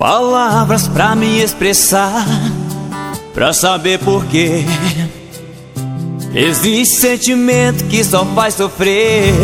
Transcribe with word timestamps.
palavras 0.00 0.88
pra 0.88 1.14
me 1.14 1.42
expressar, 1.42 2.24
pra 3.34 3.52
saber 3.52 3.98
porquê. 3.98 4.64
Existe 6.34 6.98
sentimento 6.98 7.84
que 7.84 8.02
só 8.02 8.24
faz 8.24 8.54
sofrer. 8.54 9.34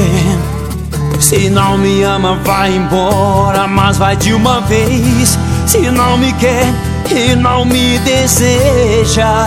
Se 1.21 1.50
não 1.50 1.77
me 1.77 2.03
ama, 2.03 2.39
vai 2.43 2.75
embora, 2.75 3.68
mas 3.68 3.98
vai 3.98 4.16
de 4.16 4.32
uma 4.32 4.62
vez. 4.62 5.39
Se 5.66 5.90
não 5.90 6.16
me 6.16 6.32
quer 6.32 6.64
e 7.11 7.36
não 7.36 7.66
me 7.66 7.98
deseja, 7.98 9.45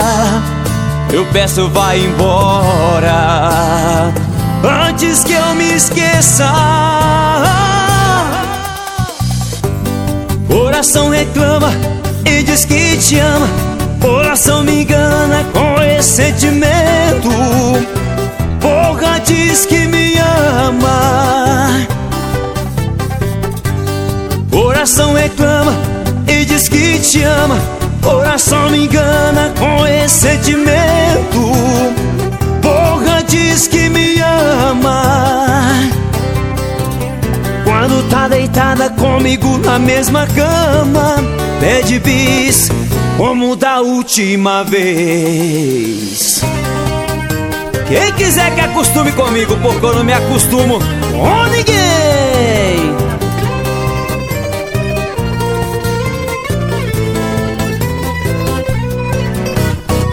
eu 1.12 1.26
peço, 1.32 1.68
vai 1.70 1.98
embora. 1.98 4.12
Antes 4.88 5.24
que 5.24 5.32
eu 5.32 5.54
me 5.56 5.74
esqueça. 5.74 6.99
Coração 10.80 11.10
reclama 11.10 11.70
e 12.24 12.42
diz 12.42 12.64
que 12.64 12.96
te 12.96 13.18
ama. 13.18 13.46
Coração 14.00 14.64
me 14.64 14.80
engana 14.80 15.44
com 15.52 15.82
esse 15.82 16.08
sentimento. 16.08 17.28
Porra 18.62 19.20
diz 19.20 19.66
que 19.66 19.76
me 19.76 20.14
ama. 20.16 21.86
Coração 24.50 25.12
reclama 25.12 25.74
e 26.26 26.46
diz 26.46 26.66
que 26.66 26.98
te 26.98 27.24
ama. 27.24 27.58
Coração 28.02 28.70
me 28.70 28.86
engana 28.86 29.52
com 29.58 29.86
esse 29.86 30.20
sentimento. 30.20 30.79
Deitada 38.60 38.90
comigo 38.90 39.56
na 39.64 39.78
mesma 39.78 40.26
cama, 40.26 41.16
pede 41.58 41.98
bis 41.98 42.68
como 43.16 43.56
da 43.56 43.80
última 43.80 44.62
vez. 44.64 46.42
Quem 47.88 48.12
quiser 48.12 48.54
que 48.54 48.60
acostume 48.60 49.12
comigo, 49.12 49.56
porque 49.62 49.86
eu 49.86 49.94
não 49.94 50.04
me 50.04 50.12
acostumo 50.12 50.78
com 50.78 51.44
ninguém. 51.50 52.90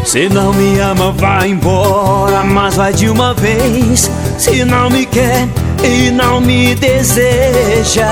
Se 0.05 0.29
não 0.29 0.53
me 0.53 0.79
ama, 0.79 1.11
vai 1.11 1.49
embora, 1.49 2.45
mas 2.45 2.77
vai 2.77 2.93
de 2.93 3.09
uma 3.09 3.33
vez. 3.33 4.09
Se 4.37 4.63
não 4.63 4.89
me 4.89 5.05
quer 5.05 5.49
e 5.83 6.11
não 6.11 6.39
me 6.41 6.75
deseja, 6.75 8.07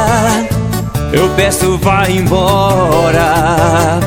eu 1.11 1.29
peço, 1.35 1.77
vai 1.77 2.11
embora. 2.11 3.99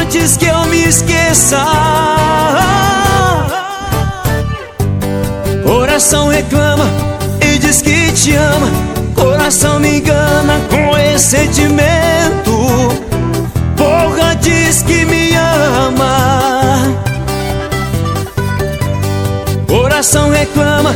Antes 0.00 0.36
que 0.36 0.46
eu 0.46 0.64
me 0.66 0.84
esqueça. 0.84 1.64
Coração 5.64 6.28
reclama 6.28 6.84
e 7.40 7.58
diz 7.58 7.80
que 7.80 8.12
te 8.12 8.34
ama. 8.34 8.68
Coração 9.14 9.80
me 9.80 9.98
engana 9.98 10.60
com 10.70 10.96
esse 10.98 11.36
sentimento. 11.36 12.92
Porra 13.76 14.34
diz 14.36 14.82
que 14.82 15.04
me 15.04 15.34
ama. 15.34 16.94
Coração 19.66 20.30
reclama 20.30 20.94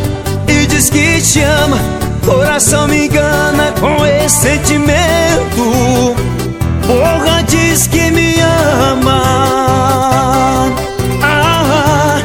e 0.49 0.67
diz 0.67 0.91
que 0.91 1.21
te 1.21 1.43
ama. 1.43 1.79
Coração 2.25 2.89
me 2.89 3.07
engana 3.07 3.73
com 3.81 4.05
esse 4.05 4.43
sentimento. 4.43 6.17
Porra 6.87 7.43
diz 7.43 7.87
que 7.87 8.11
me 8.11 8.35
ama. 8.41 9.23
Ah, 11.23 12.21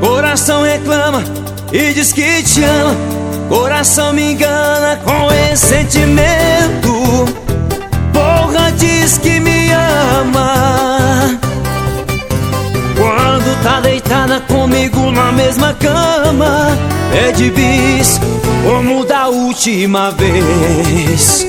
coração 0.00 0.62
reclama 0.62 1.24
e 1.72 1.92
diz 1.92 2.12
que 2.12 2.42
te 2.42 2.62
ama. 2.62 2.96
Coração 3.48 4.12
me 4.12 4.32
engana 4.32 5.00
com 5.04 5.32
esse 5.32 5.66
sentimento. 5.66 7.47
Tá 13.62 13.80
deitada 13.80 14.40
comigo 14.40 15.10
na 15.10 15.32
mesma 15.32 15.74
cama, 15.74 16.68
pede 17.10 17.50
bis 17.50 18.20
como 18.64 19.04
da 19.04 19.28
última 19.28 20.10
vez. 20.10 21.46